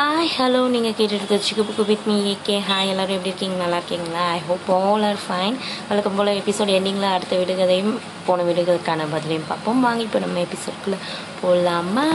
Hi 0.00 0.28
hello 0.36 0.68
நீங்கள் 0.68 0.94
கேட்டுட்டு 0.98 1.36
Chikku 1.38 1.62
Bukku 1.62 1.84
with 1.84 2.06
me 2.06 2.14
AK 2.30 2.60
hi 2.68 2.88
எல்லோரும் 2.88 3.14
எப்படி 3.14 3.28
இருக்கீங்க? 3.28 3.56
நல்லா 3.56 3.76
இருக்கீங்களா? 3.76 4.30
I 4.30 4.38
hope 4.38 4.70
all 4.76 5.02
are 5.02 5.18
fine 5.24 5.56
வழக்கம் 5.88 6.14
போல் 6.14 6.30
எபிசோட் 6.32 6.72
எண்டிங்கில் 6.76 7.08
அடுத்த 7.10 7.36
விடுகதையும் 7.36 7.92
போன 8.26 8.42
விடுகதைக்கான 8.42 9.06
பதிலையும் 9.14 9.48
பார்ப்போம். 9.48 9.80
வாங்க 9.80 10.02
இப்போ 10.02 10.18
நம்ம 10.18 10.40
எபிசோட்குள்ளே 10.40 10.98
போடலாமா 11.42 12.06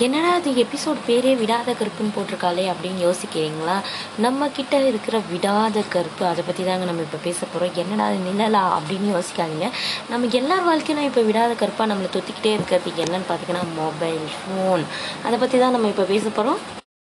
என்னடா 0.00 0.32
அது 0.34 0.50
எபிசோட் 0.56 0.96
பேரே 1.06 1.36
விடாத 1.36 1.74
கருப்புன்னு 1.74 2.14
போட்டிருக்காளே 2.16 2.64
அப்படின்னு 2.72 3.00
யோசிக்கிறீங்களா? 3.00 3.76
நம்ம 4.18 4.48
கிட்ட 4.48 4.84
இருக்கிற 4.84 5.22
விடாத 5.32 5.82
கருப்பு 5.88 6.26
அதை 6.26 6.44
பற்றி 6.46 6.64
தாங்க 6.64 6.84
நம்ம 6.84 7.02
இப்போ 7.02 7.18
பேச 7.22 7.46
போகிறோம் 7.46 7.76
என்னடா 7.76 8.04
அது 8.04 8.18
நிழலா 8.28 8.62
அப்படின்னு 8.78 9.14
யோசிக்காதீங்க. 9.14 9.68
நம்ம 10.10 10.26
எல்லார் 10.32 10.62
வாழ்க்கையிலும் 10.62 11.04
இப்போ 11.04 11.20
விடாத 11.22 11.54
கருப்பாக 11.54 11.90
நம்மளை 11.92 12.10
தொத்திக்கிட்டே 12.10 12.52
இருக்கிறது 12.52 12.90
என்னன்னு 13.04 13.28
பார்த்தீங்கன்னா 13.28 13.64
மொபைல் 13.76 14.24
ஃபோன் 14.36 14.84
அதை 15.24 15.38
பற்றி 15.38 15.58
தான் 15.58 15.72
நம்ம 15.72 15.88
இப்போ 15.88 16.02
பேச 16.04 16.28
போகிறோம் 16.30 16.60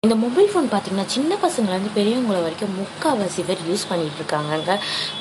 இந்த 0.05 0.15
மொபைல் 0.23 0.49
ஃபோன் 0.51 0.67
பார்த்தீங்கன்னா 0.71 1.05
சின்ன 1.13 1.37
பசங்கள்லேருந்து 1.43 1.91
பெரியவங்கள 1.95 2.41
வரைக்கும் 2.41 2.73
முக்கால்வாசி 2.79 3.43
பேர் 3.47 3.61
யூஸ் 3.69 3.85
பண்ணிட்டு 3.89 4.19
இருக்காங்கங்க. 4.21 4.73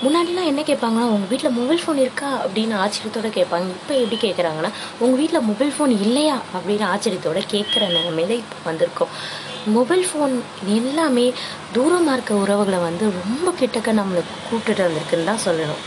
முன்னாடிலாம் 0.03 0.51
என்ன 0.51 0.63
கேட்பாங்கன்னா 0.71 1.05
உங்கள் 1.15 1.31
வீட்டில் 1.33 1.57
மொபைல் 1.59 1.81
ஃபோன் 1.85 2.01
இருக்கா? 2.05 2.31
அப்படின்னு 2.45 2.75
ஆச்சரியத்தோட 2.83 3.29
கேட்பாங்க. 3.39 3.69
இப்போ 3.79 3.95
எப்படி 3.95 4.19
கேட்குறாங்கன்னா 4.27 4.71
உங்கள் 4.99 5.19
வீட்டில் 5.21 5.47
மொபைல் 5.51 5.73
ஃபோன் 5.77 5.95
இல்லையா? 6.07 6.37
அப்படின்னு 6.57 6.87
ஆச்சரியத்தோட 6.93 7.43
கேட்குற 7.55 7.89
நிலைமையில 7.97 8.37
இப்போ 8.43 8.59
வந்திருக்கோம். 8.71 9.15
மொபைல் 9.79 10.07
ஃபோன் 10.11 10.37
எல்லாமே 10.79 11.27
தூரமாக 11.73 12.13
இருக்க 12.13 12.35
உறவுகளை 12.35 12.79
வந்து 12.79 13.05
ரொம்ப 13.21 13.55
கிட்டக்க 13.63 13.99
நம்மளை 14.03 14.23
கூப்பிட்டுட்டு 14.47 14.87
வந்திருக்குன்னு 14.89 15.31
தான் 15.33 15.45
சொல்லணும். 15.49 15.83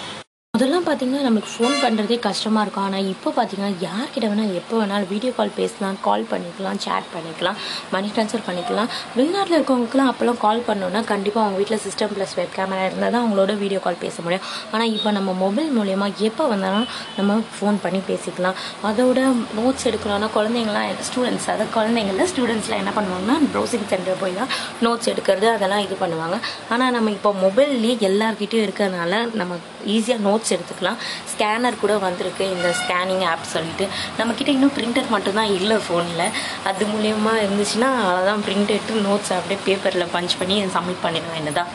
அதெல்லாம் 0.57 0.85
பார்த்தீங்கன்னா 0.85 1.23
நம்மளுக்கு 1.25 1.51
ஃபோன் 1.55 1.75
பண்ணுறதே 1.81 2.15
கஷ்டமாக 2.25 2.61
இருக்கும். 2.65 2.85
ஆனால் 2.87 3.07
இப்போ 3.11 3.29
பார்த்தீங்கன்னா 3.37 3.73
யார்கிட்ட 3.83 4.25
வேணால் 4.29 4.53
எப்போ 4.59 4.75
வேணாலும் 4.79 5.09
வீடியோ 5.11 5.31
கால் 5.39 5.51
பேசலாம் 5.57 5.97
கால் 6.05 6.23
பண்ணிக்கலாம் 6.31 6.79
சேட் 6.85 7.07
பண்ணிக்கலாம் 7.15 7.57
மணி 7.93 8.07
ட்ரான்ஸ்ஃபர் 8.15 8.43
பண்ணிக்கலாம். 8.47 8.89
வெளிநாட்டில் 9.17 9.57
இருக்கவங்களுக்குலாம் 9.57 10.09
அப்போல்லாம் 10.11 10.39
கால் 10.45 10.61
பண்ணோன்னா 10.69 11.01
கண்டிப்பாக 11.11 11.43
அவங்க 11.43 11.59
வீட்டில் 11.61 11.81
சிஸ்டம் 11.83 12.13
ப்ளஸ் 12.15 12.33
வெப் 12.39 12.55
கேமரா 12.55 12.85
இருந்தால் 12.87 13.13
தான் 13.15 13.21
அவங்களோட 13.23 13.55
வீடியோ 13.63 13.81
கால் 13.85 13.99
பேச 14.05 14.15
முடியும். 14.27 14.47
ஆனால் 14.73 14.89
இப்போ 14.95 15.11
நம்ம 15.17 15.35
மொபைல் 15.43 15.69
மூலயமா 15.77 16.07
எப்போ 16.29 16.47
வந்தாலும் 16.53 16.87
நம்ம 17.19 17.37
ஃபோன் 17.57 17.77
பண்ணி 17.85 18.01
பேசிக்கலாம். 18.09 18.57
அதோட 18.91 19.19
நோட்ஸ் 19.59 19.85
எடுக்கணும்னா 19.91 20.31
குழந்தைங்களாம் 20.37 21.05
ஸ்டூடெண்ட்ஸ் 21.09 21.47
அதாவது 21.55 21.71
குழந்தைங்கள 21.77 22.27
ஸ்டூடெண்ட்ஸ்லாம் 22.33 22.83
என்ன 22.85 22.95
பண்ணுவாங்கன்னா 22.97 23.37
ப்ரௌசிங் 23.53 23.87
சென்டர் 23.93 24.19
போய் 24.23 24.37
தான் 24.39 24.51
நோட்ஸ் 24.87 25.11
எடுக்கிறது 25.13 25.49
அதெல்லாம் 25.55 25.85
இது 25.87 25.97
பண்ணுவாங்க. 26.03 26.39
ஆனால் 26.73 26.93
நம்ம 26.97 27.15
இப்போ 27.19 27.33
மொபைல்லேயே 27.45 27.95
எல்லாருக்கிட்டேயும் 28.11 28.67
இருக்கிறதுனால 28.69 29.23
நம்ம 29.41 29.61
ஈஸியாக 29.95 30.21
நோட்ஸ் 30.27 30.46
எடுத்துக்கலாம். 30.55 30.99
ஸ்கேனர் 31.31 31.81
கூட 31.83 31.97
வந்திருக்கு. 32.05 32.45
இந்த 32.55 32.69
ஸ்கேனிங் 32.81 33.25
ஆப் 33.31 33.51
சொல்லிட்டு. 33.55 33.87
நம்மக்கிட்ட 34.19 34.47
இன்னும் 34.57 34.75
பிரிண்டர் 34.77 35.13
மட்டும்தான் 35.15 35.51
இல்லை 35.59 35.77
ஃபோனில் 35.87 36.25
அது 36.69 36.85
மூலயமா 36.93 37.33
இருந்துச்சுன்னா 37.43 37.91
அதான் 38.15 38.45
பிரிண்ட் 38.47 38.73
எடுத்து 38.75 39.05
நோட்ஸ் 39.09 39.33
அப்படியே 39.37 39.59
பேப்பரில் 39.67 40.13
பஞ்ச் 40.15 40.39
பண்ணி 40.39 40.57
சப்மிட் 40.77 41.03
பண்ணிடுவேன் 41.05 41.39
என்னதான் 41.41 41.71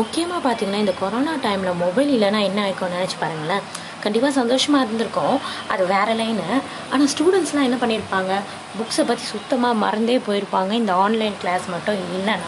முக்கியமாக 0.00 0.40
பார்த்தீங்கன்னா 0.44 0.82
இந்த 0.84 0.94
கொரோனா 1.00 1.32
டைமில் 1.42 1.80
மொபைல் 1.82 2.08
இல்லைன்னா 2.14 2.40
என்ன 2.48 2.58
ஆயிருக்கும்னு 2.64 2.96
நினச்சி 2.98 3.18
பாருங்களேன். 3.20 3.64
கண்டிப்பாக 4.04 4.32
சந்தோஷமாக 4.38 4.84
இருந்திருக்கும். 4.84 5.36
அது 5.72 5.82
வேறு 5.92 6.14
லைனு 6.20 6.48
ஆனால் 6.92 7.10
ஸ்டூடெண்ட்ஸ்லாம் 7.12 7.68
என்ன 7.68 7.76
பண்ணியிருப்பாங்க 7.82 8.32
புக்ஸை 8.78 9.04
பற்றி 9.10 9.24
சுத்தமாக 9.34 9.80
மறந்தே 9.84 10.16
போயிருப்பாங்க. 10.26 10.72
இந்த 10.82 10.92
ஆன்லைன் 11.04 11.36
கிளாஸ் 11.42 11.66
மட்டும் 11.74 12.00
இல்லைன்னா. 12.04 12.38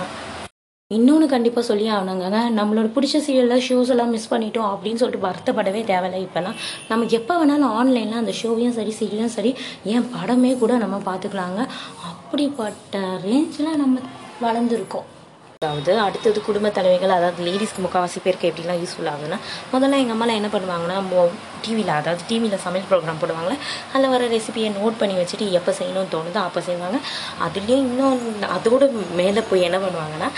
இன்னொன்று 0.94 1.26
கண்டிப்பாக 1.28 1.66
சொல்லி 1.66 1.86
ஆகணுங்க 1.90 2.40
நம்மளோட 2.58 2.88
பிடிச்ச 2.96 3.20
சீரியலில் 3.26 3.64
ஷோஸ் 3.68 3.88
எல்லாம் 3.94 4.12
மிஸ் 4.14 4.28
பண்ணிட்டோம் 4.34 4.68
அப்படின்னு 4.72 5.00
சொல்லிட்டு 5.00 5.26
வருத்தப்படவே 5.26 5.84
தேவையில்லை 5.84 6.20
இப்போல்லாம். 6.26 6.58
நம்ம 6.88 7.06
எப்போ 7.18 7.34
வேணாலும் 7.40 7.72
ஆன்லைனில் 7.78 8.20
அந்த 8.20 8.32
ஷோவையும் 8.42 8.76
சரி 8.78 8.94
சீரியலும் 9.00 9.34
சரி 9.36 9.54
ஏன் 9.84 10.06
படமே 10.14 10.58
கூட 10.58 10.76
நம்ம 10.76 10.96
பார்த்துக்கலாங்க. 11.08 11.66
அப்படிப்பட்ட 12.12 12.98
ரேஞ்சில் 13.26 13.76
நம்ம 13.76 13.98
வளர்ந்துருக்கோம். 14.42 15.08
அதாவது 15.56 15.92
அடுத்தது 16.04 16.38
குடும்ப 16.46 16.68
தலைவிகள் 16.76 17.12
அதாவது 17.16 17.40
லேடிஸ்க்கு 17.46 17.82
முக்கால்வாசி 17.84 18.18
பேருக்கு 18.24 18.48
எப்படிலாம் 18.48 18.80
யூஸ்ஃபுல் 18.80 19.08
ஆகுதுன்னா 19.12 19.38
முதல்ல 19.72 20.00
எங்கள் 20.02 20.14
அம்மாலாம் 20.16 20.38
என்ன 20.40 20.48
பண்ணுவாங்கன்னா 20.54 20.96
மோ 21.10 21.20
டிவியில் 21.64 21.92
அதாவது 21.98 22.22
டிவியில் 22.30 22.62
சமையல் 22.64 22.88
ப்ரோக்ராம் 22.90 23.20
போடுவாங்களே 23.22 23.56
அதில் 23.92 24.12
வர 24.14 24.26
ரெசிபியை 24.34 24.70
நோட் 24.78 24.98
பண்ணி 25.00 25.14
வச்சுட்டு 25.20 25.46
எப்போ 25.58 25.72
செய்யணும்னு 25.78 26.12
தோணுதோ 26.14 26.40
அப்போ 26.48 26.62
செய்வாங்க. 26.68 26.98
அதுலேயும் 27.46 27.86
இன்னும் 27.86 28.20
அதோட 28.56 28.90
மேலே 29.20 29.44
போய் 29.50 29.66
என்ன 29.68 29.80
பண்ணுவாங்கன்னா 29.84 30.28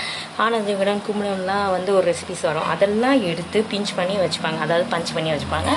ஆனந்த 0.45 0.77
விடன் 0.83 1.05
கும்பிடம்லாம் 1.09 1.67
வந்து 1.77 1.93
ஒரு 1.99 2.07
ரெசிபிஸ் 2.13 2.49
வரும். 2.51 2.69
அதெல்லாம் 2.75 3.19
எடுத்து 3.33 3.61
பிஞ்ச் 3.73 3.97
பண்ணி 4.01 4.17
வச்சுப்பாங்க. 4.25 4.61
அதாவது 4.67 4.87
பஞ்ச் 4.95 5.15
பண்ணி 5.19 5.33
வச்சுப்பாங்க. 5.35 5.73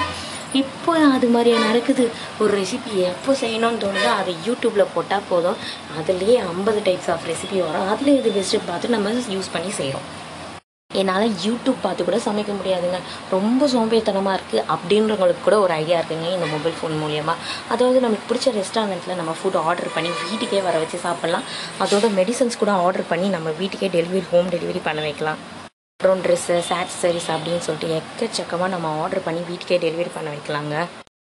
இப்போ 0.60 0.94
அது 1.16 1.28
மாதிரி 1.34 1.52
நடக்குது? 1.66 2.06
ஒரு 2.42 2.52
ரெசிபி 2.62 2.94
எப்போ 3.12 3.32
செய்யணும்னு 3.42 3.82
தோணுதோ 3.84 4.10
அதை 4.22 4.32
யூடியூப்பில் 4.48 4.92
போட்டால் 4.96 5.28
போதும். 5.30 5.60
அதுலேயே 6.00 6.36
ஐம்பது 6.54 6.80
டைப்ஸ் 6.88 7.12
ஆஃப் 7.14 7.28
ரெசிபி 7.32 7.60
வரும். 7.68 7.88
அதில் 7.92 8.18
இது 8.18 8.32
பெஸ்ட்டு 8.38 8.60
பார்த்து 8.72 8.96
நம்ம 8.96 9.14
யூஸ் 9.36 9.54
பண்ணி 9.54 9.72
செய்கிறோம் 9.78 10.08
என்னால் 11.02 11.26
யூடியூப் 11.46 11.78
பார்த்து 11.84 12.08
கூட 12.08 12.18
சமைக்க 12.26 12.52
முடியாதுங்க. 12.58 12.98
ரொம்ப 13.36 13.70
சோம்பேறித்தனமாக 13.74 14.38
இருக்குது 14.38 14.66
அப்படின்றவங்களுக்கு 14.74 15.46
கூட 15.46 15.60
ஒரு 15.66 15.74
ஐடியா 15.82 16.00
இருக்குங்க 16.00 16.28
இந்த 16.38 16.50
மொபைல் 16.56 16.76
ஃபோன் 16.80 16.98
மூலியமாக 17.04 17.38
அதாவது 17.76 18.02
நமக்கு 18.08 18.28
பிடிச்ச 18.32 18.54
ரெஸ்டாரண்ட்டில் 18.60 19.20
நம்ம 19.22 19.38
ஃபுட் 19.40 19.60
ஆர்டர் 19.68 19.96
பண்ணி 19.96 20.12
வீட்டுக்கே 20.26 20.62
வர 20.68 20.78
வச்சு 20.84 21.00
சாப்பிட்லாம். 21.08 21.48
அதோட 21.86 22.10
மெடிசன்ஸ் 22.20 22.62
கூட 22.64 22.74
ஆர்டர் 22.86 23.10
பண்ணி 23.14 23.30
நம்ம 23.38 23.56
வீட்டுக்கே 23.62 23.92
டெலிவரி 23.98 24.26
ஹோம் 24.34 24.54
டெலிவரி 24.56 24.84
பண்ண 24.90 25.02
வைக்கலாம். 25.08 25.42
அப்புறம் 26.02 26.22
ட்ரெஸ்ஸு 26.26 26.54
ஆக்சசரிஸ் 26.78 27.28
அப்படின்னு 27.34 27.64
சொல்லிட்டு 27.66 27.90
எக்கச்சக்கமாக 27.98 28.70
நம்ம 28.74 28.94
ஆர்டர் 29.02 29.24
பண்ணி 29.26 29.42
வீட்டுக்கே 29.50 29.78
டெலிவரி 29.84 30.12
பண்ண 30.16 30.30
வைக்கலாங்க. 30.32 30.76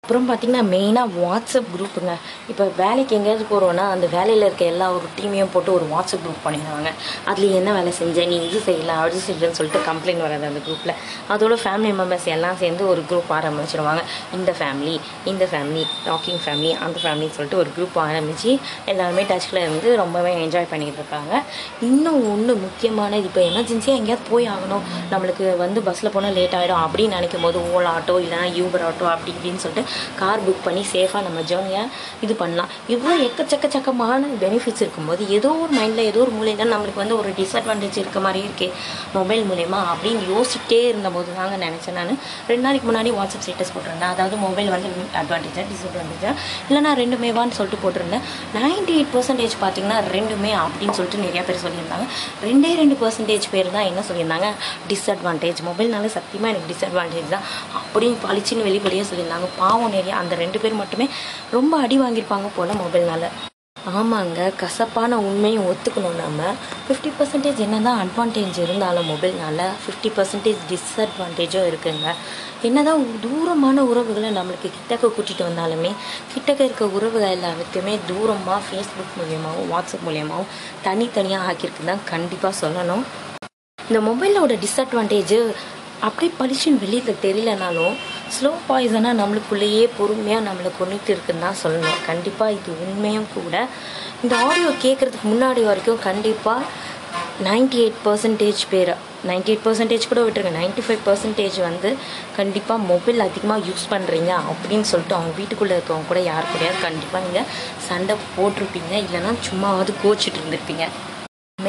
அப்புறம் 0.05 0.29
பார்த்திங்கன்னா 0.29 0.61
மெயினாக 0.71 1.09
வாட்ஸ்அப் 1.21 1.67
குரூப்புங்க 1.73 2.13
இப்போ 2.51 2.63
வேலைக்கு 2.79 3.13
எங்கேயாவது 3.17 3.43
போகிறோன்னா 3.49 3.83
அந்த 3.93 4.05
வேலையில் 4.15 4.45
இருக்க 4.47 4.63
எல்லா 4.71 4.85
ஒரு 4.95 5.07
டீமையும் 5.17 5.51
போட்டு 5.53 5.69
ஒரு 5.75 5.85
வாட்ஸ்அப் 5.91 6.23
குரூப் 6.23 6.41
பண்ணிடுவாங்க. 6.45 6.89
அதில் 7.29 7.53
என்ன 7.59 7.69
வேலை 7.77 7.91
செஞ்ச 7.99 8.25
நீ 8.31 8.37
இது 8.47 8.59
செய்யலாம் 8.67 9.01
அது 9.03 9.19
செய்யலன்னு 9.25 9.57
சொல்லிட்டு 9.59 9.81
கம்ப்ளைண்ட் 9.89 10.23
வராது 10.25 10.45
அந்த 10.49 10.61
குரூப்பில் 10.67 10.93
அதோட 11.33 11.57
ஃபேமிலி 11.63 11.91
மெம்பர்ஸ் 11.99 12.25
எல்லாம் 12.35 12.57
சேர்ந்து 12.63 12.83
ஒரு 12.93 13.03
குரூப் 13.11 13.31
ஆரம்பிச்சிருவாங்க. 13.37 14.03
இந்த 14.37 14.55
ஃபேமிலி 14.59 14.95
இந்த 15.31 15.47
ஃபேமிலி 15.51 15.83
டாக்கிங் 16.07 16.41
ஃபேமிலி 16.45 16.71
அந்த 16.87 16.97
ஃபேமிலின்னு 17.03 17.35
சொல்லிட்டு 17.37 17.61
ஒரு 17.63 17.71
குரூப் 17.77 17.99
ஆரம்பித்து 18.05 18.51
எல்லாருமே 18.93 19.25
டச்சில் 19.31 19.61
இருந்து 19.63 19.95
ரொம்பவே 20.03 20.33
என்ஜாய் 20.43 20.69
பண்ணிக்கிட்டு 20.73 21.01
இருக்காங்க. 21.03 21.33
இன்னும் 21.91 22.19
ஒன்று 22.33 22.55
முக்கியமானது 22.65 23.31
இப்போ 23.31 23.43
எமர்ஜென்சியாக 23.51 23.99
எங்கேயாவது 24.01 24.27
போய் 24.33 24.49
ஆகணும். 24.55 24.83
நம்மளுக்கு 25.13 25.47
வந்து 25.63 25.85
பஸ்ஸில் 25.89 26.13
போனால் 26.17 26.37
லேட் 26.41 26.57
ஆகிடும் 26.59 26.83
அப்படின்னு 26.87 27.17
நினைக்கும் 27.19 27.47
போது 27.47 27.63
ஓலா 27.77 27.93
ஆட்டோ 28.01 28.17
இல்லைனா 28.25 28.51
யூபர் 28.59 28.87
ஆட்டோ 28.89 29.07
அப்படி 29.15 29.33
இப்படின்னு 29.37 29.63
சொல்லிட்டு 29.65 29.89
கார் 30.21 30.43
புக் 30.47 30.63
பண்ணி 30.67 30.83
சேஃபாக 30.93 31.21
நம்ம 31.27 31.39
ஜேர்னியை 31.51 31.83
இது 32.25 32.33
பண்ணலாம். 32.41 32.69
இவ்வளோ 32.93 33.15
எக்கச்சக்கச்சக்கமான 33.27 34.29
பெனிஃபிட்ஸ் 34.43 34.83
இருக்கும்போது 34.85 35.21
ஏதோ 35.37 35.49
ஒரு 35.63 35.71
மைண்டில் 35.79 36.03
ஏதோ 36.11 36.21
ஒரு 36.25 36.33
மூலையில் 36.37 36.71
நம்மளுக்கு 36.73 37.01
வந்து 37.03 37.17
ஒரு 37.21 37.29
டிஸ்அட்வான்டேஜ் 37.39 37.99
இருக்க 38.03 38.19
மாதிரி 38.25 38.41
இருக்கே 38.47 38.69
மொபைல் 39.17 39.43
மூலயமா 39.49 39.79
அப்படின்னு 39.93 40.23
யோசிச்சுட்டே 40.33 40.81
இருந்தபோது 40.91 41.29
தாங்க 41.39 41.55
நினச்சேன் 41.65 41.97
நான். 41.99 42.13
ரெண்டு 42.49 42.63
நாளைக்கு 42.65 42.87
முன்னாடி 42.89 43.11
வாட்ஸ்அப் 43.17 43.43
ஸ்டேட்டஸ் 43.45 43.73
போட்டிருந்தேன். 43.75 44.13
அதாவது 44.15 44.35
மொபைல் 44.45 44.69
வந்து 44.75 44.89
அட்வான்டேஜாக 45.21 45.65
டிஸ்அட்வான்டேஜாக 45.71 46.33
இல்லைனா 46.69 46.93
ரெண்டுமேவான்னு 47.01 47.57
சொல்லிட்டு 47.57 47.81
போட்டிருந்தேன். 47.83 48.23
நைன்டி 48.57 48.93
எயிட் 48.97 49.11
பர்சன்டேஜ் 49.15 49.55
பார்த்தீங்கன்னா 49.63 49.97
ரெண்டுமே 50.15 50.51
அப்படின்னு 50.63 50.95
சொல்லிட்டு 50.97 51.23
நிறையா 51.25 51.43
பேர் 51.49 51.63
சொல்லியிருந்தாங்க. 51.65 52.05
ரெண்டே 52.47 52.71
ரெண்டு 52.81 52.95
பர்சன்டேஜ் 53.01 53.45
பேர் 53.53 53.73
தான் 53.75 53.87
என்ன 53.89 54.03
சொல்லியிருந்தாங்க? 54.09 54.49
டிஸ்அட்வான்டேஜ் 54.91 55.61
மொபைல்னால 55.69 56.11
சத்தியமாக 56.17 56.51
எனக்கு 56.53 56.69
டிஸ்அட்வான்டேஜ் 56.71 57.29
தான் 57.35 57.45
அப்படின்னு 57.81 58.17
பளிச்சுன்னு 58.25 58.67
வெளிப்படையாக 58.69 59.07
சொல்லியிருந்தாங்க. 59.09 59.49
பாவம் 59.61 59.80
நிறைய 59.95 60.15
அந்த 60.23 60.35
ரெண்டு 60.43 60.59
பேர் 60.65 60.81
மட்டுமே 60.81 61.07
ரொம்ப 61.57 61.73
அடி 61.85 61.97
வாங்கியிருப்பாங்க 62.01 62.49
போல் 62.57 62.81
மொபைல்னால. 62.83 63.25
ஆமாங்க 63.99 64.39
கசப்பான 64.61 65.17
உண்மையும் 65.27 65.67
ஒத்துக்கணும் 65.69 66.19
நம்ம 66.23 66.49
ஃபிஃப்டி 66.85 67.11
பர்சன்டேஜ் 67.19 67.61
என்ன 67.65 67.77
தான் 67.87 67.99
அட்வான்டேஜ் 68.03 68.57
இருந்தாலும் 68.63 69.07
மொபைல்னால 69.11 69.69
ஃபிஃப்டி 69.83 70.09
பர்சன்டேஜ் 70.17 70.59
டிஸ்அட்வான்டேஜும் 70.71 71.67
இருக்குங்க. 71.69 72.13
என்னதான் 72.67 73.05
தூரமான 73.25 73.83
உறவுகளை 73.91 74.29
நம்மளுக்கு 74.37 74.69
கிட்டக்க 74.77 75.11
கூட்டிகிட்டு 75.15 75.47
வந்தாலுமே 75.49 75.91
கிட்டக்க 76.33 76.61
இருக்க 76.67 76.85
உறவுகள் 76.97 77.35
எல்லாருக்குமே 77.37 77.95
தூரமாக 78.11 78.59
ஃபேஸ்புக் 78.67 79.17
மூலியமாகவும் 79.19 79.71
வாட்ஸ்அப் 79.73 80.05
மூலியமாகவும் 80.07 80.51
தனித்தனியாக 80.87 81.47
ஆக்கியிருக்கு 81.49 81.91
தான் 81.91 82.07
கண்டிப்பாக 82.13 82.53
சொல்லணும். 82.63 83.03
இந்த 83.79 84.01
மொபைலோட 84.09 84.55
டிஸ்அட்வான்டேஜ் 84.65 85.37
அப்படியே 86.07 86.31
பளிச்சுன்னு 86.39 86.81
வெளியில் 86.83 87.21
தெரியலனாலும் 87.25 87.95
ஸ்லோ 88.35 88.51
பாய்சனாக 88.67 89.19
நம்மளுக்குள்ளேயே 89.19 89.83
பொறுமையாக 89.97 90.45
நம்மளை 90.47 90.69
கொண்டுட்டு 90.79 91.09
இருக்குன்னு 91.13 91.45
தான் 91.45 91.59
சொல்லணும். 91.63 91.99
கண்டிப்பாக 92.09 92.55
இது 92.57 92.71
உண்மையும் 92.85 93.27
கூட. 93.35 93.55
இந்த 94.23 94.33
ஆடியோ 94.47 94.69
கேட்குறதுக்கு 94.85 95.27
முன்னாடி 95.33 95.61
வரைக்கும் 95.69 96.03
கண்டிப்பாக 96.09 96.67
நைன்டி 97.47 97.77
எயிட் 97.83 97.99
பர்சன்டேஜ் 98.05 98.61
பேர் 98.71 98.93
நைன்டி 99.29 99.49
எயிட் 99.51 99.65
பர்சன்டேஜ் 99.65 100.09
கூட 100.11 100.21
விட்டுருங்க. 100.25 100.53
நைன்டி 100.59 100.81
ஃபைவ் 100.85 101.01
பர்சன்டேஜ் 101.07 101.57
வந்து 101.69 101.89
கண்டிப்பாக 102.39 102.85
மொபைல் 102.91 103.25
அதிகமாக 103.27 103.65
யூஸ் 103.69 103.85
பண்ணுறீங்க 103.93 104.31
அப்படின்னு 104.51 104.89
சொல்லிட்டு 104.91 105.17
அவங்க 105.19 105.33
வீட்டுக்குள்ளே 105.39 105.75
இருக்கவங்க 105.77 106.09
கூட 106.11 106.21
யார் 106.31 106.51
கூடயாவது 106.51 106.85
கண்டிப்பாக 106.87 107.25
நீங்கள் 107.27 107.47
சண்டை 107.89 108.15
போட்டிருப்பீங்க. 108.37 108.93
இல்லைன்னா 109.05 109.33
சும்மாவது 109.49 109.93
கோச்சிட்டு 110.03 110.39
இருந்திருப்பீங்க. 110.41 110.85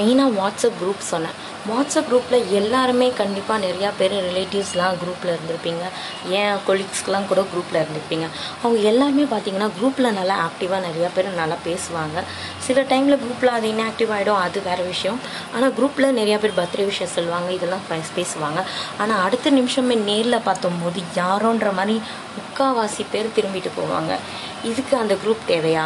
மெயினாக 0.03 0.37
வாட்ஸ்அப் 0.41 0.79
குரூப் 0.83 1.09
சொன்னேன். 1.13 1.37
வாட்ஸ்அப் 1.71 2.07
குரூப்பில் 2.11 2.49
எல்லாருமே 2.51 3.13
கண்டிப்பாக 3.17 3.67
நிறையா 3.67 3.91
பேர் 3.99 4.13
ரிலேட்டிவ்ஸ்லாம் 4.13 4.97
குரூப்பில் 5.03 5.33
இருந்திருப்பீங்க. 5.33 5.85
ஏன் 6.29 6.55
கொலீக்ஸ்க்கெலாம் 6.69 7.27
கூட 7.27 7.41
குரூப்பில் 7.41 7.83
இருந்திருப்பீங்க. 7.83 8.27
அவங்க 8.63 8.81
எல்லாருமே 8.81 9.23
பார்த்தீங்கன்னா 9.23 9.69
குரூப்பில் 9.81 10.11
நல்லா 10.11 10.37
ஆக்டிவாக 10.47 10.81
நிறையா 10.89 11.09
பேர் 11.15 11.35
நல்லா 11.35 11.55
பேசுவாங்க. 11.67 12.23
சில 12.59 12.83
டைமில் 12.83 13.19
குரூப்பில் 13.25 13.47
அது 13.47 13.69
இன்ஆக்டிவ் 13.69 14.11
ஆகிடும் 14.17 14.43
அது 14.47 14.63
வேறு 14.63 14.85
விஷயம். 14.85 15.21
ஆனால் 15.55 15.71
குரூப்பில் 15.71 16.19
நிறையா 16.21 16.39
பேர் 16.39 16.59
பர்த்டே 16.59 16.85
விஷயம் 16.85 17.13
சொல்லுவாங்க. 17.13 17.53
இதெல்லாம் 17.53 17.81
ஃப்ரெண்ட்ஸ் 17.91 18.15
பேசுவாங்க. 18.17 18.63
ஆனால் 18.99 19.23
அடுத்த 19.23 19.51
நிமிஷமே 19.51 19.95
நேரில் 19.95 20.45
பார்த்தம்போது 20.47 21.03
யாரோன்ற 21.15 21.73
மாதிரி 21.73 22.03
முக்காவாசி 22.37 23.05
பேர் 23.11 23.35
திரும்பிட்டு 23.37 23.71
போவாங்க. 23.81 24.15
இதுக்கு 24.63 24.97
அந்த 24.97 25.15
குரூப் 25.15 25.45
தேவையா? 25.49 25.85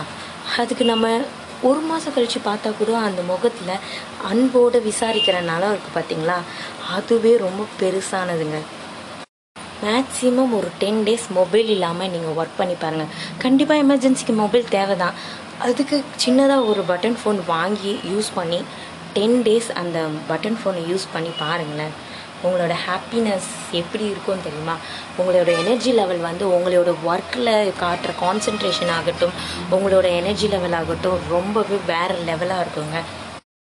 அதுக்கு 0.58 0.84
நம்ம 0.84 1.20
ஒரு 1.68 1.80
மாதம் 1.80 2.14
கழித்து 2.14 2.40
பார்த்தா 2.46 2.70
கூட 2.78 2.92
அந்த 3.08 3.22
முகத்தில் 3.22 3.74
அன்போடு 4.30 4.78
விசாரிக்கிறனால 4.88 5.70
இருக்குது 5.72 5.96
பார்த்தீங்களா 5.96 6.38
அதுவே 6.96 7.32
ரொம்ப 7.36 7.62
பெருசானதுங்க. 7.80 8.58
மேக்ஸிமம் 9.84 10.52
ஒரு 10.58 10.68
டென் 10.82 11.02
டேஸ் 11.06 11.26
மொபைல் 11.38 11.68
இல்லாமல் 11.74 12.12
நீங்கள் 12.14 12.36
ஒர்க் 12.40 12.58
பண்ணி 12.60 12.76
பாருங்கள் 12.84 13.12
கண்டிப்பாக 13.42 13.82
எமர்ஜென்சிக்கு 13.84 14.34
மொபைல் 14.42 14.72
தேவை 14.76 14.96
தான் 14.96 15.18
அதுக்கு 15.66 15.96
சின்னதாக 16.24 16.68
ஒரு 16.70 16.82
பட்டன் 16.90 17.18
ஃபோன் 17.20 17.40
வாங்கி 17.46 17.92
யூஸ் 18.12 18.30
பண்ணி 18.38 18.60
டென் 19.14 19.38
டேஸ் 19.46 19.70
அந்த 19.82 19.98
பட்டன் 20.30 20.58
ஃபோனை 20.62 20.82
யூஸ் 20.92 21.06
பண்ணி 21.12 21.30
பாருங்களேன். 21.38 21.94
உங்களோட 22.44 22.74
ஹாப்பினஸ் 22.86 23.50
எப்படி 23.80 24.04
இருக்கும்னு 24.12 24.46
தெரியுமா? 24.46 24.74
உங்களோட 25.18 25.50
எனர்ஜி 25.62 25.92
லெவல் 25.98 26.26
வந்து 26.28 26.44
உங்களோட 26.56 26.90
ஒர்க்கில் 27.10 27.54
காட்டுற 27.82 28.12
கான்சென்ட்ரேஷன் 28.24 28.92
ஆகட்டும் 28.96 29.36
உங்களோட 29.76 30.06
எனர்ஜி 30.20 30.48
லெவல் 30.54 30.76
ஆகட்டும் 30.80 31.22
ரொம்பவே 31.34 31.78
வேறு 31.92 32.18
லெவலாக 32.30 32.64
இருக்குங்க. 32.64 33.00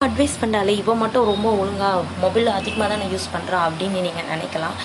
அட்வைஸ் 0.07 0.41
பண்ணாலே 0.41 0.73
இவன் 0.81 1.01
மட்டும் 1.03 1.29
ரொம்ப 1.31 1.49
ஒழுங்காக 1.61 2.03
மொபைல் 2.25 2.49
அதிகமாக 2.57 2.89
தான் 2.91 3.01
நான் 3.03 3.13
யூஸ் 3.15 3.33
பண்ணுறான் 3.35 3.67
அப்படின்னு 3.69 4.05
நீங்கள் 4.07 4.29
நினைக்கலாம். 4.33 4.77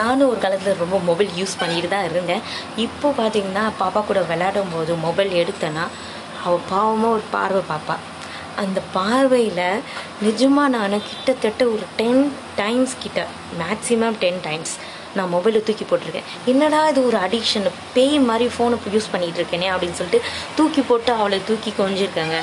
நானும் 0.00 0.28
ஒரு 0.32 0.38
காலத்தில் 0.44 0.80
ரொம்ப 0.82 0.98
மொபைல் 1.08 1.30
யூஸ் 1.40 1.58
பண்ணிட்டு 1.62 1.88
தான் 1.94 2.08
இருந்தேன். 2.10 2.44
இப்போ 2.84 3.08
பார்த்தீங்கன்னா 3.20 3.64
பாப்பா 3.80 4.02
கூட 4.10 4.20
விளையாடும் 4.30 4.72
போது 4.74 4.94
மொபைல் 5.06 5.32
எடுத்தேன்னா 5.42 5.86
அவள் 6.44 6.66
பாவமாக 6.72 7.16
ஒரு 7.16 7.24
பார்வை 7.34 7.62
பாப்பா. 7.72 7.96
அந்த 8.62 8.78
பார்வையில் 8.92 9.82
நிஜமாக 10.26 10.72
நான் 10.76 11.04
கிட்டத்தட்ட 11.08 11.62
ஒரு 11.74 11.84
டென் 12.00 12.24
டைம்ஸ் 12.62 12.94
கிட்ட 13.04 13.20
மேக்ஸிமம் 13.62 14.18
டென் 14.24 14.40
டைம்ஸ் 14.48 14.74
நான் 15.16 15.32
மொபைலை 15.34 15.60
தூக்கி 15.68 15.84
போட்டிருக்கேன். 15.84 16.28
என்னடா 16.52 16.80
இது 16.90 17.00
ஒரு 17.06 17.16
அடிக்ஷன் 17.26 17.66
பேய் 17.94 18.18
மாதிரி 18.28 18.46
ஃபோனை 18.56 18.76
யூஸ் 18.96 19.12
பண்ணிகிட்டு 19.14 19.40
இருக்கேனே 19.42 19.70
அப்படின்னு 19.72 19.98
சொல்லிட்டு 20.00 20.20
தூக்கி 20.58 20.82
போட்டு 20.90 21.12
அவளை 21.20 21.38
தூக்கி 21.48 21.72
கொஞ்சிருக்காங்க 21.78 22.36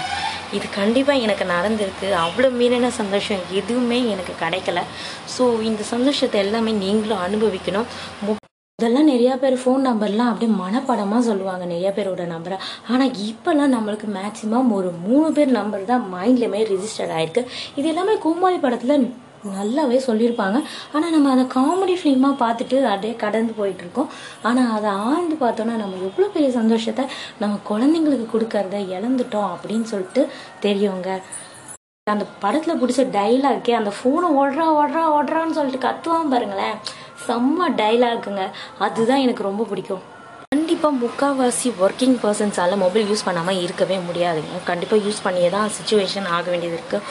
இது 0.57 0.65
கண்டிப்பாக 0.79 1.23
எனக்கு 1.25 1.45
நடந்திருக்கு. 1.55 2.09
அவ்வளோ 2.25 2.49
மீறின 2.59 2.91
சந்தோஷம் 3.01 3.45
எதுவுமே 3.61 4.01
எனக்கு 4.15 4.35
கிடைக்கல. 4.43 4.81
ஸோ 5.37 5.45
இந்த 5.69 5.83
சந்தோஷத்தை 5.93 6.39
எல்லாமே 6.45 6.73
நீங்களும் 6.83 7.23
அனுபவிக்கணும். 7.27 7.89
அதெல்லாம் 8.81 8.97
இதெல்லாம் 8.97 9.11
நிறையா 9.11 9.35
பேர் 9.41 9.55
ஃபோன் 9.61 9.87
நம்பர்லாம் 9.87 10.27
அப்படியே 10.31 10.49
மனப்படமாக 10.59 11.21
சொல்லுவாங்க 11.27 11.63
நிறைய 11.71 11.89
பேரோட 11.93 12.23
நம்பரை 12.31 12.57
ஆனால் 12.91 13.13
இப்போல்லாம் 13.27 13.71
நம்மளுக்கு 13.75 14.07
மேக்ஸிமம் 14.17 14.67
ஒரு 14.77 14.89
மூணு 15.05 15.29
பேர் 15.37 15.51
நம்பர் 15.57 15.87
தான் 15.91 16.03
மைண்ட்லேயுமே 16.11 16.59
ரிஜிஸ்டர் 16.71 17.13
ஆயிருக்கு. 17.15 17.41
இது 17.79 17.87
எல்லாமே 17.91 18.15
கோமாளி 18.25 18.57
படத்தில் 18.65 19.05
நல்லாவே 19.53 19.97
சொல்லியிருப்பாங்க. 20.07 20.59
ஆனால் 20.93 21.13
நம்ம 21.15 21.31
அதை 21.35 21.45
காமெடி 21.55 21.95
ஃபிலிமாக 22.01 22.39
பார்த்துட்டு 22.43 22.77
அப்படியே 22.91 23.15
கடந்து 23.23 23.55
போயிட்டுருக்கோம் 23.61 24.11
ஆனால் 24.49 24.69
அதை 24.75 24.91
ஆழ்ந்து 25.07 25.37
பார்த்தோன்னா 25.41 25.77
நம்ம 25.83 25.97
எவ்வளோ 26.09 26.29
பெரிய 26.35 26.51
சந்தோஷத்தை 26.59 27.05
நம்ம 27.41 27.57
குழந்தைங்களுக்கு 27.71 28.29
கொடுக்கறத 28.35 28.83
இழந்துட்டோம் 28.97 29.49
அப்படின்னு 29.55 29.89
சொல்லிட்டு 29.93 30.23
தெரியுங்க. 30.67 31.09
அந்த 32.07 32.27
படத்தில் 32.45 32.79
பிடிச்ச 32.83 33.01
டைலாக்கே 33.17 33.73
அந்த 33.79 33.93
ஃபோனை 33.97 34.27
ஓடுறா 34.41 34.67
ஓடுறா 34.79 35.03
ஓடுறான்னு 35.17 35.57
சொல்லிட்டு 35.59 35.85
கத்துவான் 35.87 36.33
பாருங்களேன். 36.35 36.77
செம்ம 37.25 37.69
டைலாக்குங்க 37.81 38.43
அதுதான் 38.85 39.23
எனக்கு 39.25 39.43
ரொம்ப 39.49 39.65
பிடிக்கும். 39.71 40.03
கண்டிப்பாக 40.53 40.95
முக்கால்வாசி 41.03 41.69
ஒர்க்கிங் 41.85 42.17
பர்சன்ஸால் 42.23 42.75
மொபைல் 42.83 43.07
யூஸ் 43.11 43.25
பண்ணாமல் 43.27 43.61
இருக்கவே 43.65 43.97
முடியாதுங்க. 44.09 44.57
கண்டிப்பாக 44.69 45.01
யூஸ் 45.05 45.23
பண்ணியே 45.25 45.49
தான் 45.55 45.71
சுச்சுவேஷன் 45.77 46.27
ஆக 46.37 46.45
வேண்டியது 46.53 46.77
இருக்குது 46.77 47.03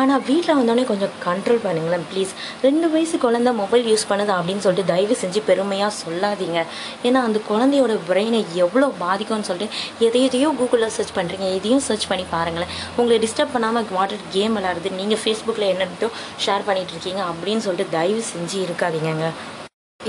ஆனால் 0.00 0.22
வீட்டில் 0.28 0.56
வந்தோடனே 0.58 0.84
கொஞ்சம் 0.90 1.14
கண்ட்ரோல் 1.24 1.62
பண்ணுங்களேன் 1.64 2.06
ப்ளீஸ் 2.10 2.32
ரெண்டு 2.66 2.86
வயசு 2.94 3.16
குழந்தை 3.24 3.52
மொபைல் 3.60 3.84
யூஸ் 3.90 4.06
பண்ணுது 4.10 4.32
அப்படின்னு 4.38 4.64
சொல்லிட்டு 4.66 4.90
தயவு 4.92 5.16
செஞ்சு 5.22 5.42
பெருமையாக 5.48 5.92
சொல்லாதீங்க. 6.02 6.60
ஏன்னா 7.08 7.22
அந்த 7.28 7.40
குழந்தையோட 7.50 7.96
பிரெயினை 8.10 8.42
எவ்வளோ 8.64 8.88
பாதிக்கும்னு 9.04 9.48
சொல்லிட்டு 9.50 9.78
எதை 10.08 10.22
எதையோ 10.28 10.50
கூகுளில் 10.60 10.94
சர்ச் 10.98 11.16
பண்ணுறீங்க 11.18 11.48
எதையும் 11.58 11.86
சர்ச் 11.88 12.08
பண்ணி 12.12 12.26
பாருங்களேன். 12.36 12.74
உங்களை 12.98 13.18
டிஸ்டர்ப் 13.26 13.56
பண்ணாமல் 13.56 13.96
வாட்டர் 13.98 14.28
கேம் 14.36 14.56
விளாடுது 14.58 14.98
நீங்கள் 15.00 15.22
ஃபேஸ்புக்கில் 15.24 15.70
என்னென்னோ 15.72 16.10
ஷேர் 16.46 16.68
பண்ணிகிட்ருக்கீங்க 16.68 17.24
அப்படின்னு 17.32 17.64
சொல்லிட்டு 17.68 17.96
தயவு 17.98 18.22
செஞ்சு 18.34 18.58
இருக்காதீங்க 18.68 19.26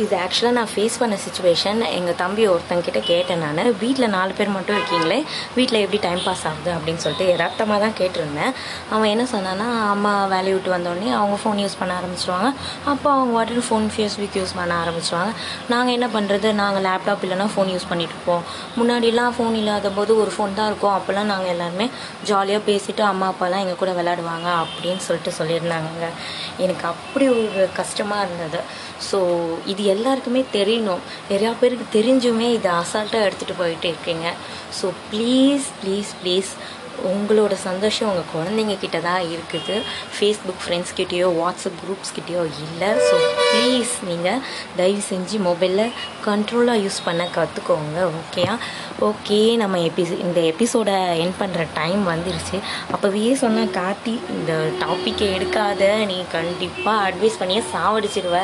இது 0.01 0.13
ஆக்சுவலாக 0.21 0.55
நான் 0.57 0.69
ஃபேஸ் 0.71 0.95
பண்ண 0.99 1.15
சுச்சுவேஷன் 1.23 1.79
எங்கள் 1.97 2.15
தம்பி 2.21 2.43
ஒருத்தங்கிட்ட 2.51 2.99
கேட்டேன் 3.09 3.41
நான். 3.45 3.59
வீட்டில் 3.81 4.11
நாலு 4.15 4.31
பேர் 4.37 4.49
மட்டும் 4.55 4.77
இருக்கீங்களே 4.77 5.17
வீட்டில் 5.57 5.79
எப்படி 5.81 5.99
டைம் 6.05 6.21
பாஸ் 6.27 6.45
ஆகுது 6.49 6.69
அப்படின்னு 6.75 7.01
சொல்லிட்டு 7.03 7.25
யதார்த்தமாக 7.31 7.77
தான் 7.83 7.93
கேட்டிருந்தேன். 7.99 8.53
அவன் 8.93 9.09
என்ன 9.13 9.25
சொன்னான்னா 9.33 9.67
அம்மா 9.91 10.13
வேலையை 10.31 10.53
விட்டு 10.55 10.71
வந்தோடனே 10.75 11.09
அவங்க 11.17 11.35
ஃபோன் 11.43 11.59
யூஸ் 11.63 11.77
பண்ண 11.81 11.91
ஆரம்பிச்சிருவாங்க. 11.99 12.49
அப்போ 12.93 13.09
அவங்க 13.15 13.33
வாட்டர் 13.37 13.67
ஃபோன் 13.67 13.85
ஃபேஸ்புக் 13.95 14.37
யூஸ் 14.39 14.55
பண்ண 14.59 14.73
ஆரம்பிச்சிருவாங்க. 14.85 15.33
நாங்கள் 15.73 15.95
என்ன 15.97 16.09
பண்ணுறது 16.15 16.51
நாங்கள் 16.61 16.85
லேப்டாப் 16.87 17.25
இல்லைன்னா 17.27 17.47
ஃபோன் 17.55 17.71
யூஸ் 17.73 17.87
பண்ணிட்டு 17.91 18.17
இருப்போம். 18.17 18.43
முன்னாடிலாம் 18.79 19.35
ஃபோன் 19.37 19.59
இல்லாத 19.61 19.91
போது 19.99 20.11
ஒரு 20.23 20.33
ஃபோன் 20.37 20.57
தான் 20.61 20.71
இருக்கும். 20.71 20.95
அப்போல்லாம் 20.97 21.31
நாங்கள் 21.33 21.53
எல்லாருமே 21.55 21.87
ஜாலியாக 22.31 22.63
பேசிவிட்டு 22.71 23.05
அம்மா 23.11 23.29
அப்பாலாம் 23.33 23.63
எங்கள் 23.65 23.79
கூட 23.83 23.93
விளையாடுவாங்க 23.99 24.49
அப்படின்னு 24.63 25.03
சொல்லிட்டு 25.09 25.33
சொல்லியிருந்தாங்கங்க. 25.39 26.09
எனக்கு 26.65 26.87
அப்படி 26.93 27.27
ஒரு 27.37 27.69
கஷ்டமாக 27.81 28.25
இருந்தது. 28.27 28.61
ஸோ 29.11 29.17
இது 29.71 29.81
எல்லாருக்குமே 29.83 30.45
தெரியணும். 30.53 31.03
நிறையா 31.29 31.51
பேருக்கு 31.59 31.85
தெரிஞ்சுமே 31.97 32.47
இதை 32.53 32.71
அசால்ட்டாக 32.71 33.27
எடுத்துகிட்டு 33.27 33.55
போயிட்டு 33.57 33.87
இருக்கீங்க. 33.87 34.33
ஸோ 34.81 34.89
ப்ளீஸ் 35.11 35.67
ப்ளீஸ் 35.81 36.11
ப்ளீஸ் 36.23 36.51
உங்களோட 37.11 37.53
சந்தோஷம் 37.67 38.09
உங்கள் 38.11 38.29
குழந்தைங்க 38.33 38.75
கிட்ட 38.83 38.97
தான் 39.07 39.23
இருக்குது. 39.33 39.75
ஃபேஸ்புக் 40.15 40.61
ஃப்ரெண்ட்ஸ்கிட்டேயோ 40.65 41.27
வாட்ஸ்அப் 41.39 41.79
குரூப்ஸ்கிட்டேயோ 41.83 42.43
இல்லை. 42.65 42.89
ஸோ 43.07 43.15
ப்ளீஸ் 43.49 43.93
நீங்கள் 44.09 44.41
தயவு 44.79 45.03
செஞ்சு 45.11 45.39
மொபைலில் 45.47 45.93
கண்ட்ரோலாக 46.27 46.83
யூஸ் 46.85 46.99
பண்ண 47.07 47.23
கற்றுக்கோங்க 47.37 47.99
ஓகேயா 48.19 48.55
ஓகே 49.09 49.39
நம்ம 49.61 49.79
எபி 49.87 50.03
இந்த 50.25 50.39
எபிசோடை 50.51 50.97
என் 51.23 51.35
பண்ணுற 51.41 51.61
டைம் 51.79 52.03
வந்துருச்சு. 52.11 52.57
அப்போவே 52.93 53.33
சொன்ன 53.43 53.65
கார்த்தி 53.79 54.13
இந்த 54.35 54.53
டாப்பிக்கை 54.83 55.27
எடுக்காத. 55.37 55.81
நீ 56.11 56.17
கண்டிப்பாக 56.35 57.05
அட்வைஸ் 57.09 57.39
பண்ணியே 57.41 57.63
சாவடிச்சிடுவ 57.73 58.37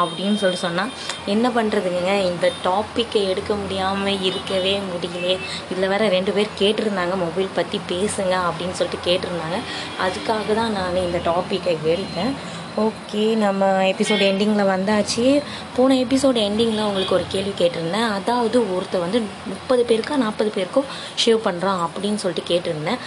அப்படின்னு 0.00 0.38
சொல்லி 0.42 0.60
சொன்னால் 0.66 0.92
என்ன 1.34 1.46
பண்ணுறதுங்க 1.56 2.12
இந்த 2.30 2.46
டாப்பிக்கை 2.68 3.22
எடுக்க 3.32 3.52
முடியாமல் 3.62 4.22
இருக்கவே 4.30 4.74
முடியலையே. 4.90 5.36
இதில் 5.70 5.90
வேற 5.94 6.04
ரெண்டு 6.16 6.34
பேர் 6.36 6.56
கேட்டிருந்தாங்க 6.62 7.16
மொபைல் 7.24 7.56
பற்றி 7.58 7.80
பே 7.90 7.99
பேசுங்க 8.00 8.34
அப்படின்னு 8.48 8.78
சொல்லிட்டு 8.80 9.10
கேட்டிருந்தாங்க. 9.10 9.58
அதுக்காக 10.06 10.54
தான் 10.54 10.72
நான் 10.72 11.02
இந்த 11.06 11.20
டாப்பிக்கை 11.30 11.76
எடுத்தேன் 11.94 12.34
ஓகே 12.76 13.36
நம்ம 13.36 13.66
எபிசோட் 13.66 14.22
எண்டிங்கில் 14.26 14.70
வந்தாச்சு. 14.70 15.42
போன 15.76 15.94
எபிசோட் 15.94 16.38
எண்டிங்கில் 16.46 16.84
உங்களுக்கு 16.84 17.14
ஒரு 17.14 17.24
கேள்வி 17.28 17.52
கேட்டிருந்தேன். 17.58 18.08
அதாவது 18.08 18.60
ஒருத்தர் 18.60 18.98
வந்து 18.98 19.22
முப்பது 19.46 19.86
பேருக்கா 19.88 20.16
நாற்பது 20.16 20.50
பேருக்கும் 20.50 20.84
ஷேவ் 21.24 21.38
பண்ணுறான் 21.44 21.80
அப்படின்னு 21.86 22.14
சொல்லிட்டு 22.14 22.54
கேட்டிருந்தேன். 22.54 22.98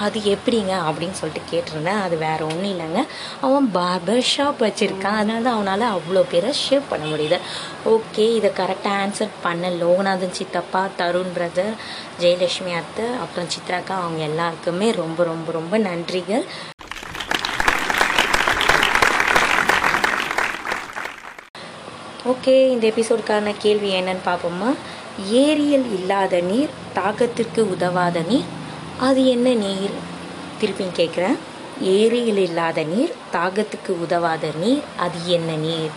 அது 0.00 0.20
எப்படிங்க 0.20 0.72
அப்படின்னு 0.88 1.10
சொல்லிட்டு 1.10 1.50
கேட்டிருந்தேன். 1.50 2.02
அது 2.02 2.18
வேறு 2.18 2.46
ஒன்றும் 2.46 2.78
இல்லைங்க. 2.78 3.06
அவன் 3.40 3.70
பார்பர் 3.74 4.22
ஷாப் 4.36 4.62
வச்சுருக்கான். 4.66 5.18
அதனால 5.20 5.40
தான் 5.40 5.54
அவனால் 5.54 5.98
அவ்வளோ 5.98 6.24
பேரை 6.30 6.52
ஷேவ் 6.70 6.82
பண்ண 6.88 7.16
முடியுது. 7.16 7.38
ஓகே 7.86 8.34
இதை 8.34 8.50
கரெக்டாக 8.56 8.96
ஆன்சர் 9.04 9.28
பண்ண 9.42 9.70
லோகநாதன் 9.70 10.30
சித்தப்பா 10.30 10.86
தருண் 10.98 11.34
பிரதர் 11.36 11.74
ஜெயலட்சுமி 12.20 12.74
அத்தை 12.76 13.06
அப்புறம் 13.20 13.52
சித்ராக்கா 13.56 13.90
அவங்க 13.90 14.22
எல்லாருக்குமே 14.22 14.90
ரொம்ப 14.92 15.24
ரொம்ப 15.24 15.52
ரொம்ப 15.52 15.78
நன்றிகள். 15.78 16.46
ஓகே 22.28 22.54
இந்த 22.70 22.86
எபிசோடுக்கான 22.86 23.54
கேள்வி 23.58 23.90
என்னன்னு 23.92 24.22
பார்ப்போமா? 24.24 24.70
ஏரியல் 25.32 25.86
இல்லாத 25.94 26.40
நீர் 26.40 26.68
தாகத்திற்கு 26.94 27.60
உதவாத 27.60 28.20
நீர் 28.20 28.48
அது 28.98 29.26
என்ன 29.26 29.54
நீர்? 29.54 29.90
திருப்பியும் 30.60 30.96
கேட்குறேன். 30.96 31.38
ஏரியில் 31.80 32.36
இல்லாத 32.36 32.82
நீர் 32.82 33.14
தாகத்துக்கு 33.32 33.88
உதவாத 33.88 34.50
நீர் 34.60 34.82
அது 34.96 35.18
என்ன 35.26 35.54
நீர்? 35.54 35.90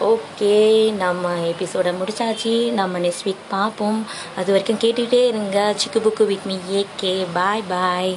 ஓகே 0.00 0.92
நம்ம 0.92 1.34
எபிசோடை 1.46 1.92
முடிச்சாச்சு. 1.92 2.72
நம்ம 2.72 2.98
நெக்ஸ்ட் 2.98 3.24
வீக் 3.24 3.48
பார்ப்போம். 3.50 4.06
அது 4.36 4.52
வரைக்கும் 4.52 4.82
கேட்டுகிட்டே 4.84 5.26
இருங்க. 5.26 5.74
Chikku 5.80 5.96
Bukku 5.96 6.26
with 6.26 6.44
me 6.44 6.56
AK 6.80 7.26
bye 7.32 7.62
bye 7.68 8.14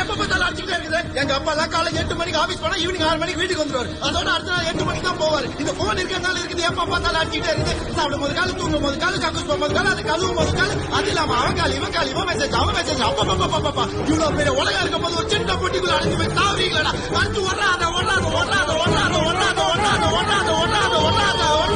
எப்ப 0.00 0.14
பார்த்தாலும் 0.14 0.46
அடிச்சுக்கிட்டே 0.48 0.76
இருக்குது 0.76 0.98
எங்க 1.24 1.36
அப்பா 1.36 1.52
எல்லாம் 1.52 1.70
காலை 1.72 1.90
எட்டு 2.00 2.14
மணிக்கு 2.16 2.40
ஆபீஸ் 2.40 2.62
போனா 2.62 2.78
ஈவினிங் 2.80 3.04
ஆறு 3.06 3.20
மணிக்கு 3.20 3.40
வீட்டுக்கு 3.40 3.62
வந்துருவாரு 3.62 3.92
அதோட 4.06 4.28
அடுத்த 4.32 4.50
நாள் 4.50 4.66
எட்டு 4.70 4.84
மணிக்கு 4.84 5.06
தான் 5.06 5.20
போவாரு 5.22 5.46
இந்த 5.62 5.72
போன் 5.78 6.00
இருக்கிறதுனால 6.00 6.40
இருக்குது 6.40 6.66
எப்ப 6.70 6.86
பார்த்தாலும் 6.90 7.20
அடிச்சுட்டே 7.20 7.52
இருக்குது 7.52 7.94
சாப்பிடும் 7.96 8.22
போது 8.24 8.34
காலு 8.34 8.58
தூங்கும் 8.58 8.84
போது 8.86 8.96
காலு 8.96 9.22
கக்கூஸ் 9.24 9.46
போகும்போது 9.46 9.74
காலு 9.74 9.92
அது 9.94 10.04
கழுவும் 10.04 10.38
போது 10.40 10.52
காலு 10.52 10.74
அது 10.98 11.08
இல்லாம 11.12 11.36
அவன் 11.40 11.58
கால் 11.60 11.76
இவன் 11.76 11.94
கால் 11.96 12.12
இவன் 12.12 12.28
மெசேஜ் 12.30 12.58
அவன் 12.60 12.76
மெசேஜ் 12.78 13.02
அப்பா 13.04 13.84
இவ்வளவு 14.04 14.36
பெரிய 14.36 14.52
உலகம் 14.54 14.82
இருக்கும் 14.82 15.06
போது 15.06 15.16
ஒரு 15.16 15.30
சின்ன 15.30 15.56
பொட்டிக்குள்ள 15.56 15.96
அடைஞ்சு 15.96 16.18
போய் 16.20 16.36
தாவீங்களா 16.36 16.92
அடிச்சு 17.16 17.42
ஒன்றாத 17.44 17.84
ஒன்றாத 17.92 18.26
ஒன்றாத 18.34 18.70
ஒன்றாத 18.82 19.14
ஒன்றாத 19.22 19.62
ஒன்றாத 19.70 20.04
ஒன்றாத 20.12 20.50
ஒன்றாத 20.58 20.94
ஒன்றாத 21.04 21.73